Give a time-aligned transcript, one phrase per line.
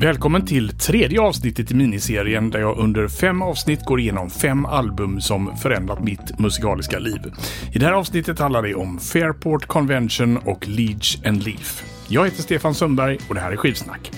[0.00, 5.20] Välkommen till tredje avsnittet i miniserien där jag under fem avsnitt går igenom fem album
[5.20, 7.20] som förändrat mitt musikaliska liv.
[7.74, 11.84] I det här avsnittet handlar det om Fairport Convention och Leech and Leaf.
[12.08, 14.10] Jag heter Stefan Sundberg och det här är Skivsnack.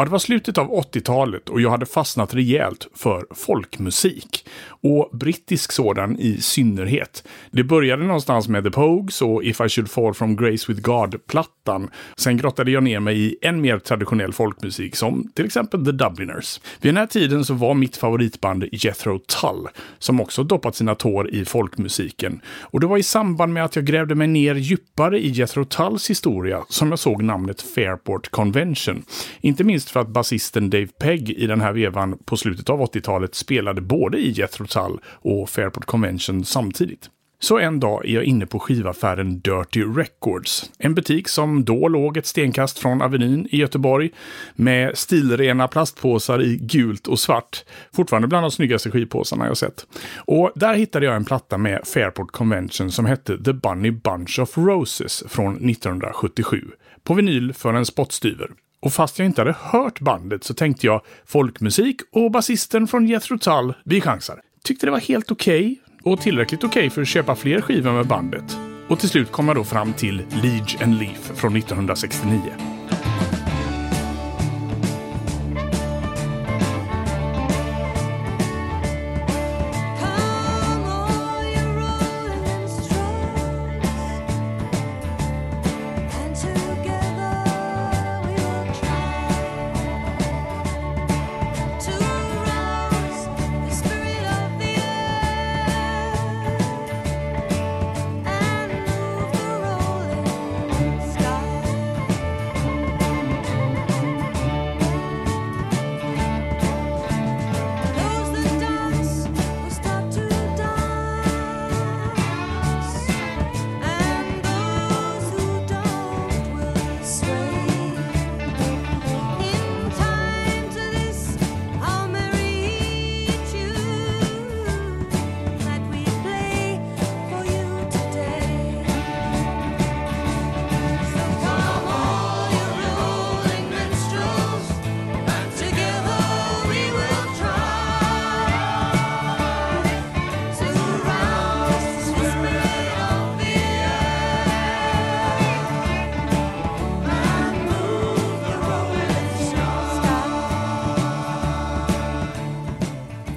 [0.00, 4.48] Ja, det var slutet av 80-talet och jag hade fastnat rejält för folkmusik.
[4.82, 7.24] Och brittisk sådan i synnerhet.
[7.50, 11.90] Det började någonstans med The Pogues och If I Should Fall From Grace With God-plattan.
[12.16, 16.60] Sen grottade jag ner mig i än mer traditionell folkmusik som till exempel The Dubliners.
[16.80, 21.34] Vid den här tiden så var mitt favoritband Jethro Tull, som också doppat sina tår
[21.34, 22.40] i folkmusiken.
[22.60, 26.10] Och det var i samband med att jag grävde mig ner djupare i Jethro Tulls
[26.10, 29.02] historia som jag såg namnet Fairport Convention.
[29.40, 33.34] Inte minst för att basisten Dave Pegg i den här vevan på slutet av 80-talet
[33.34, 37.10] spelade både i Jethro Tull och Fairport Convention samtidigt.
[37.42, 40.70] Så en dag är jag inne på skivaffären Dirty Records.
[40.78, 44.10] En butik som då låg ett stenkast från Avenyn i Göteborg
[44.54, 47.64] med stilrena plastpåsar i gult och svart.
[47.92, 49.86] Fortfarande bland de snyggaste skivpåsarna jag sett.
[50.16, 54.58] Och där hittade jag en platta med Fairport Convention som hette The Bunny Bunch of
[54.58, 56.64] Roses från 1977.
[57.04, 58.50] På vinyl för en spottstyver.
[58.82, 63.38] Och fast jag inte hade hört bandet så tänkte jag folkmusik och basisten från Jethro
[63.38, 64.40] Tull, vi chansar.
[64.64, 67.92] Tyckte det var helt okej okay, och tillräckligt okej okay för att köpa fler skivor
[67.92, 68.58] med bandet.
[68.88, 72.79] Och till slut kom jag då fram till Liege and Leaf från 1969.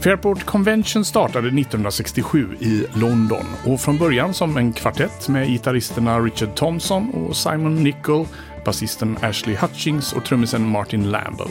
[0.04, 6.56] Fairport Convention startade 1967 i London och från början som en kvartett med gitarristerna Richard
[6.56, 8.28] Thompson och Simon Nicol,
[8.66, 11.46] basisten Ashley Hutchings och trummisen Martin Lamble.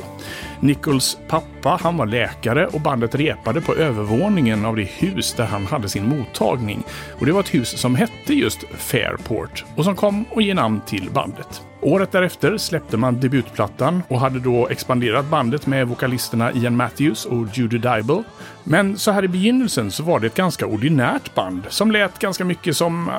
[0.63, 5.67] Nichols pappa han var läkare och bandet repade på övervåningen av det hus där han
[5.67, 6.83] hade sin mottagning.
[7.21, 10.81] Och Det var ett hus som hette just Fairport och som kom att ge namn
[10.87, 11.63] till bandet.
[11.85, 17.47] Året därefter släppte man debutplattan och hade då expanderat bandet med vokalisterna Ian Matthews och
[17.53, 18.23] Judy Dybel.
[18.65, 22.45] Men så här i begynnelsen så var det ett ganska ordinärt band som lät ganska
[22.45, 23.11] mycket som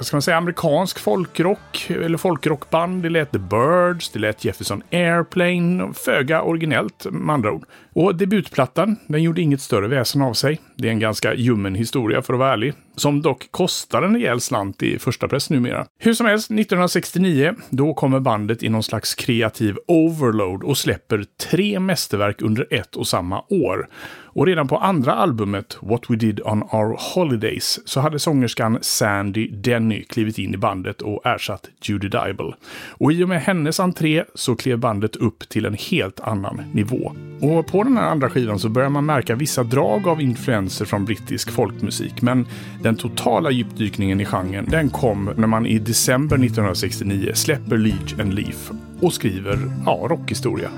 [0.00, 3.02] ska man säga, amerikansk folkrock eller folkrockband.
[3.02, 7.64] Det lät The Birds, det lät Jefferson Airplane, föga originellt med andra ord.
[7.92, 10.60] Och debutplattan, den gjorde inget större väsen av sig.
[10.76, 12.74] Det är en ganska ljummen historia för att vara ärlig.
[12.96, 15.86] Som dock kostar en rejäl slant i första press numera.
[15.98, 21.80] Hur som helst, 1969, då kommer bandet i någon slags kreativ overload och släpper tre
[21.80, 23.88] mästerverk under ett och samma år.
[24.34, 29.48] Och redan på andra albumet, What We Did On Our Holidays, så hade sångerskan Sandy
[29.48, 32.54] Denny klivit in i bandet och ersatt Judy Dybel.
[32.90, 37.12] Och i och med hennes entré så klev bandet upp till en helt annan nivå.
[37.44, 41.04] Och på den här andra skivan så börjar man märka vissa drag av influenser från
[41.04, 42.46] brittisk folkmusik, men
[42.82, 48.34] den totala djupdykningen i genren den kom när man i december 1969 släpper Leech and
[48.34, 48.70] Leaf
[49.00, 50.70] och skriver ja, rockhistoria.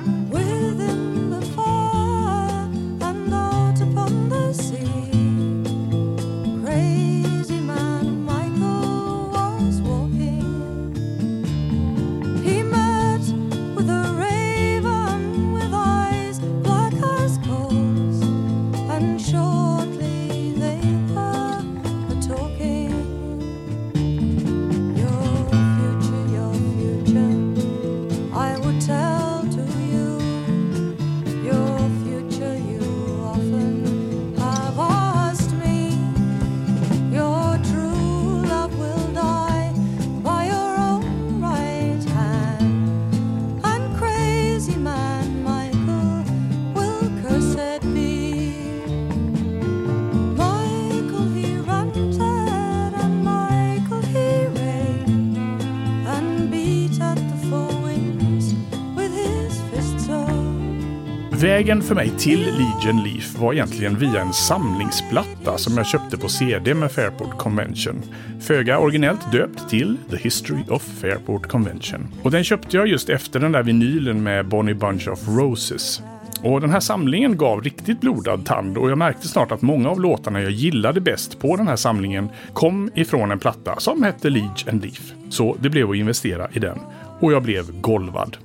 [61.56, 66.28] Vägen för mig till Legion Leaf var egentligen via en samlingsplatta som jag köpte på
[66.28, 68.02] CD med Fairport Convention.
[68.40, 72.08] Föga originellt döpt till The History of Fairport Convention.
[72.22, 76.02] Och den köpte jag just efter den där vinylen med Bonnie Bunch of Roses.
[76.42, 80.00] Och den här samlingen gav riktigt blodad tand och jag märkte snart att många av
[80.00, 84.68] låtarna jag gillade bäst på den här samlingen kom ifrån en platta som hette Leech
[84.68, 85.12] and Leaf.
[85.28, 86.78] Så det blev att investera i den.
[87.20, 88.36] Och jag blev golvad.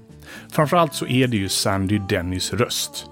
[0.52, 3.06] Framförallt så är det ju Sandy Dennis röst.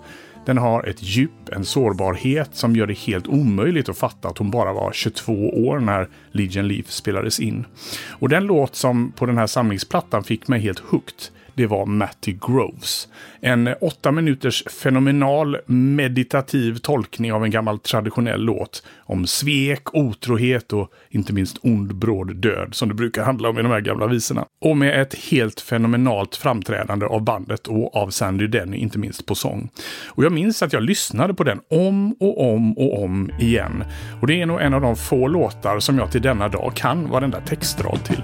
[0.46, 4.52] Den har ett djup, en sårbarhet som gör det helt omöjligt att fatta att hon
[4.52, 5.34] bara var 22
[5.68, 7.66] år när Legion Leaf spelades in.
[8.10, 11.30] Och den låt som på den här samlingsplattan fick mig helt hooked
[11.60, 13.08] det var Matty Groves.
[13.42, 20.92] En åtta minuters fenomenal meditativ tolkning av en gammal traditionell låt om svek, otrohet och
[21.10, 24.46] inte minst ond bråd död som det brukar handla om i de här gamla visorna.
[24.62, 29.36] Och med ett helt fenomenalt framträdande av bandet och av Sandy Denny, inte minst på
[29.36, 29.70] sång.
[30.08, 33.84] Och jag minns att jag lyssnade på den om och om och om igen.
[34.22, 37.10] Och det är nog en av de få låtar som jag till denna dag kan
[37.10, 38.24] varenda textrad till.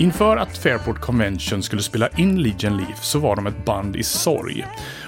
[0.00, 4.02] Inför att Fairport Convention skulle spela in Legion Leaf så var de ett band i
[4.02, 4.66] sorg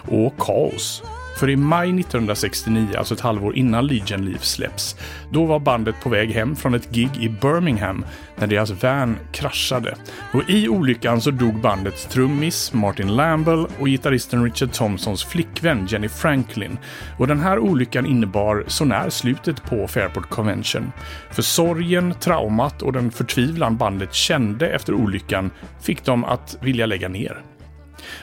[0.08, 1.02] och kaos.
[1.42, 4.96] För i maj 1969, alltså ett halvår innan Legion Leaf släpps,
[5.30, 8.04] då var bandet på väg hem från ett gig i Birmingham
[8.36, 9.94] när deras van kraschade.
[10.32, 16.08] Och i olyckan så dog bandets trummis Martin Lamble och gitarristen Richard Thompsons flickvän Jenny
[16.08, 16.78] Franklin.
[17.18, 20.92] Och den här olyckan innebar sånär slutet på Fairport Convention.
[21.30, 25.50] För sorgen, traumat och den förtvivlan bandet kände efter olyckan
[25.80, 27.42] fick dem att vilja lägga ner.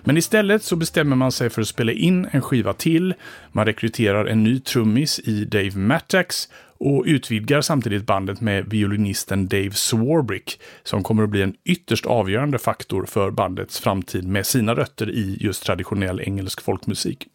[0.03, 3.13] Men istället så bestämmer man sig för att spela in en skiva till.
[3.51, 9.71] Man rekryterar en ny trummis i Dave Mattax och utvidgar samtidigt bandet med violinisten Dave
[9.71, 15.09] Swarbrick som kommer att bli en ytterst avgörande faktor för bandets framtid med sina rötter
[15.09, 17.27] i just traditionell engelsk folkmusik.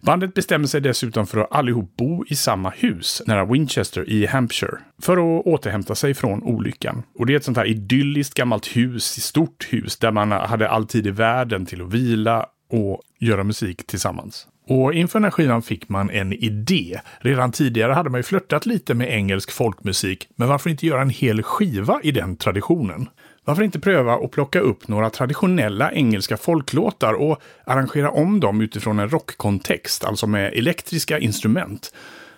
[0.00, 4.78] Bandet bestämmer sig dessutom för att allihop bo i samma hus nära Winchester i Hampshire
[5.02, 7.02] för att återhämta sig från olyckan.
[7.18, 10.86] Och det är ett sånt här idylliskt gammalt hus, stort hus där man hade all
[10.86, 14.46] tid i världen till att vila och göra musik tillsammans.
[14.68, 17.00] Och inför den här skivan fick man en idé.
[17.18, 21.10] Redan tidigare hade man ju flörtat lite med engelsk folkmusik, men varför inte göra en
[21.10, 23.08] hel skiva i den traditionen?
[23.44, 28.98] Varför inte pröva att plocka upp några traditionella engelska folklåtar och arrangera om dem utifrån
[28.98, 31.92] en rockkontext, alltså med elektriska instrument?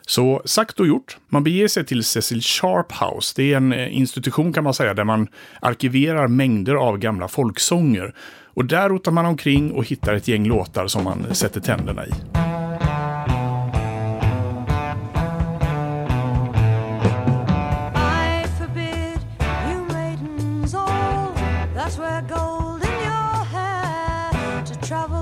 [0.06, 1.16] Så sagt och gjort.
[1.28, 3.32] Man beger sig till Cecil Sharp House.
[3.36, 5.28] Det är en eh, institution kan man säga där man
[5.60, 8.14] arkiverar mängder av gamla folksånger.
[8.54, 12.10] Och där rotar man omkring och hittar ett gäng låtar som man sätter tänderna i.
[24.86, 25.15] trouble.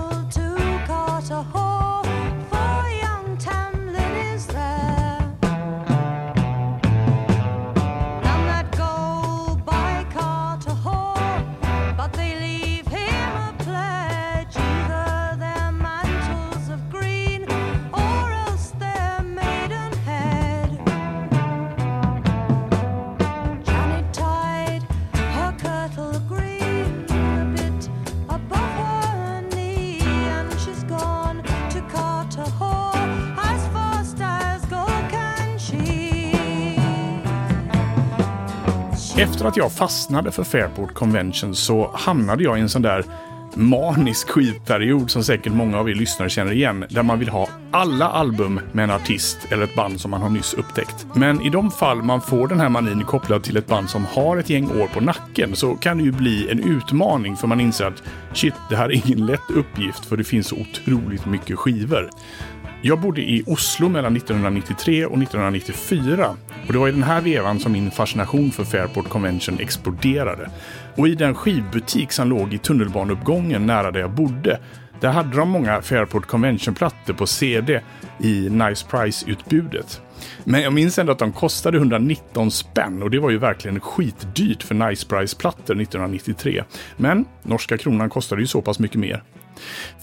[39.19, 43.05] Efter att jag fastnade för Fairport Convention så hamnade jag i en sån där
[43.55, 48.09] manisk skivperiod som säkert många av er lyssnare känner igen, där man vill ha alla
[48.09, 51.07] album med en artist eller ett band som man har nyss upptäckt.
[51.15, 54.37] Men i de fall man får den här manin kopplad till ett band som har
[54.37, 57.85] ett gäng år på nacken så kan det ju bli en utmaning för man inser
[57.85, 58.03] att
[58.33, 62.11] shit, det här är ingen lätt uppgift för det finns så otroligt mycket skivor.
[62.87, 66.37] Jag bodde i Oslo mellan 1993 och 1994
[66.67, 70.51] och det var i den här vevan som min fascination för Fairport Convention exploderade.
[70.97, 74.61] Och i den skivbutik som låg i tunnelbaneuppgången nära där jag bodde
[75.01, 77.81] där hade de många Fairport Convention-plattor på CD
[78.21, 80.01] i Nice Price-utbudet.
[80.45, 84.63] Men jag minns ändå att de kostade 119 spänn och det var ju verkligen skitdyrt
[84.63, 86.65] för Nice Price-plattor 1993.
[86.97, 89.23] Men norska kronan kostade ju så pass mycket mer.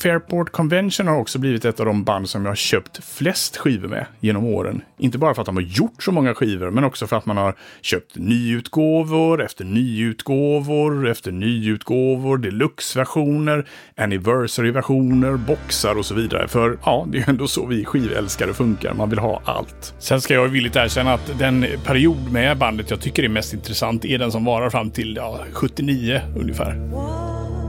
[0.04, 3.88] Fairport Convention har också blivit ett av de band som jag har köpt flest skivor
[3.88, 4.82] med genom åren.
[4.98, 7.38] Inte bara för att de har gjort så många skivor, men också för att man
[7.38, 13.68] har köpt nyutgåvor efter nyutgåvor efter nyutgåvor, deluxe-versioner,
[13.98, 16.48] anniversary-versioner, boxar och så vidare.
[16.48, 18.94] För ja, det är ju ändå så vi skivälskare funkar.
[18.94, 19.94] Man vill ha allt.
[20.00, 24.06] Sen ska jag villigt erkänna att den period med bandet jag tycker är mest intressant
[24.06, 27.61] är den som varar fram till ja, 79 ungefär.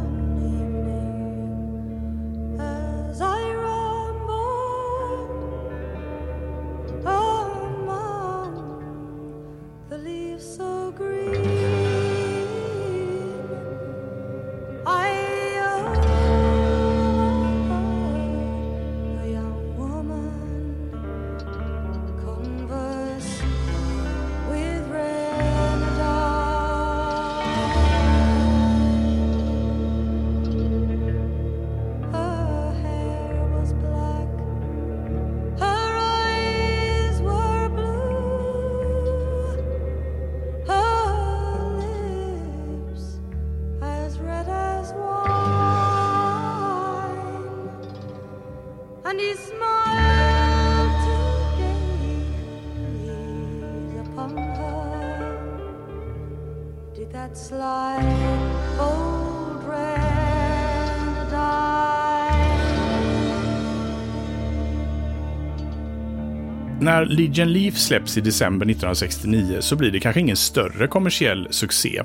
[66.83, 72.03] När Legion Leaf släpps i december 1969 så blir det kanske ingen större kommersiell succé.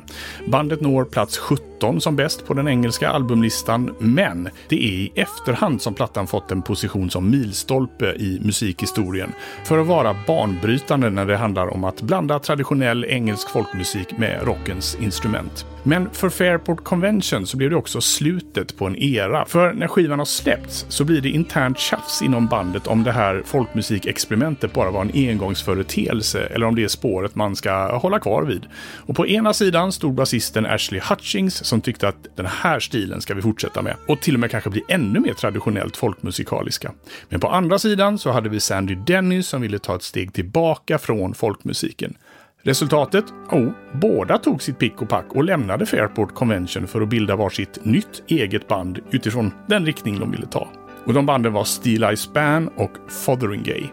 [0.48, 1.67] Bandet når plats 17
[2.00, 6.62] som bäst på den engelska albumlistan, men det är i efterhand som plattan fått en
[6.62, 12.40] position som milstolpe i musikhistorien för att vara banbrytande när det handlar om att blanda
[12.40, 15.66] traditionell engelsk folkmusik med rockens instrument.
[15.88, 19.46] Men för Fairport Convention så blev det också slutet på en era.
[19.46, 23.42] För när skivan har släppts så blir det internt tjafs inom bandet om det här
[23.46, 28.66] folkmusikexperimentet bara var en engångsföreteelse eller om det är spåret man ska hålla kvar vid.
[28.96, 33.34] Och på ena sidan stod basisten Ashley Hutchings som tyckte att den här stilen ska
[33.34, 36.92] vi fortsätta med och till och med kanske bli ännu mer traditionellt folkmusikaliska.
[37.30, 40.98] Men på andra sidan så hade vi Sandy Dennis som ville ta ett steg tillbaka
[40.98, 42.18] från folkmusiken.
[42.62, 43.26] Resultatet?
[43.52, 47.86] Oh, båda tog sitt pick och pack och lämnade Fairport Convention för att bilda varsitt
[47.86, 50.68] nytt eget band utifrån den riktning de ville ta.
[51.06, 53.84] Och de banden var Steel Eye Span och Fotheringay.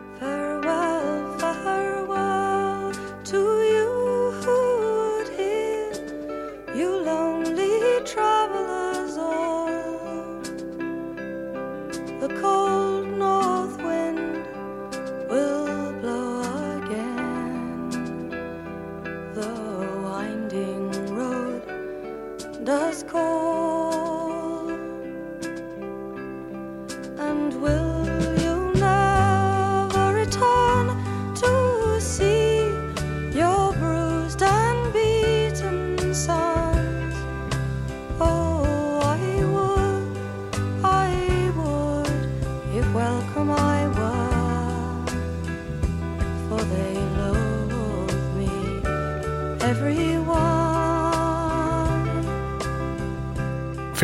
[27.44, 27.83] and will.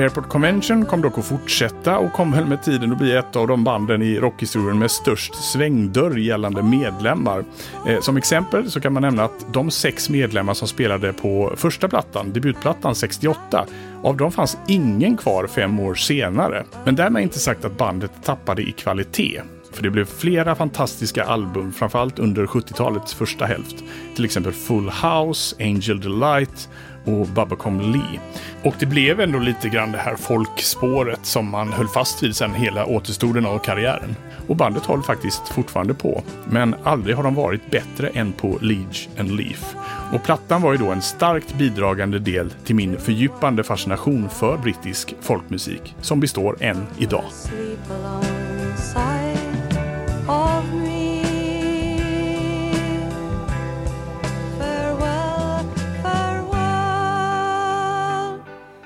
[0.00, 3.46] Fairport Convention kom dock att fortsätta och kom väl med tiden att bli ett av
[3.48, 7.44] de banden i rockhistorien med störst svängdörr gällande medlemmar.
[7.86, 11.88] Eh, som exempel så kan man nämna att de sex medlemmar som spelade på första
[11.88, 13.66] plattan, debutplattan 68,
[14.02, 16.64] av dem fanns ingen kvar fem år senare.
[16.84, 19.42] Men därmed inte sagt att bandet tappade i kvalitet.
[19.72, 23.76] För det blev flera fantastiska album, framförallt under 70-talets första hälft.
[24.16, 26.68] Till exempel Full House, Angel Delight
[27.04, 28.20] och Babacom Lee.
[28.62, 32.54] Och det blev ändå lite grann det här folkspåret som man höll fast vid sen
[32.54, 34.16] hela återstoden av karriären.
[34.48, 36.22] Och bandet håller faktiskt fortfarande på.
[36.44, 39.74] Men aldrig har de varit bättre än på Leage and Leaf.
[40.12, 45.14] Och plattan var ju då en starkt bidragande del till min fördjupande fascination för brittisk
[45.20, 47.24] folkmusik, som består än idag.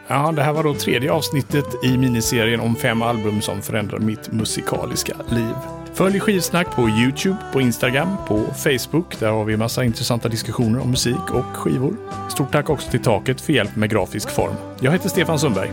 [0.08, 4.32] Ja, det här var då tredje avsnittet i miniserien om fem album som förändrar mitt
[4.32, 5.54] musikaliska liv.
[5.94, 9.20] Följ skivsnack på Youtube, på Instagram, på Facebook.
[9.20, 11.96] Där har vi massa intressanta diskussioner om musik och skivor.
[12.30, 14.54] Stort tack också till Taket för hjälp med grafisk form.
[14.80, 15.70] Jag heter Stefan Sundberg.